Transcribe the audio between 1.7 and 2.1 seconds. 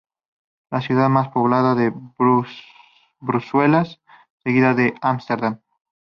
es